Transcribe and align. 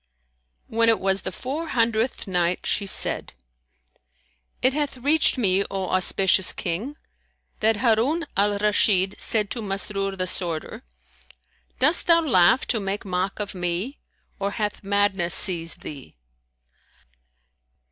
When 0.65 0.89
it 0.89 0.99
was 0.99 1.21
the 1.21 1.31
Four 1.31 1.67
Hundredth 1.67 2.25
Night, 2.25 2.65
She 2.65 2.87
said, 2.87 3.33
It 4.63 4.73
hath 4.73 4.97
reached 4.97 5.37
me, 5.37 5.63
O 5.69 5.89
auspicious 5.91 6.53
King, 6.53 6.97
that 7.59 7.75
Harun 7.77 8.25
al 8.35 8.57
Rashid 8.57 9.13
said 9.21 9.51
to 9.51 9.61
Masrur 9.61 10.17
the 10.17 10.25
Sworder, 10.25 10.81
"Dost 11.77 12.07
thou 12.07 12.21
laugh 12.21 12.65
to 12.65 12.79
make 12.79 13.05
mock 13.05 13.39
of 13.39 13.53
me 13.53 13.99
or 14.39 14.49
hath 14.57 14.83
madness 14.83 15.35
seized 15.35 15.81
thee?" 15.81 16.17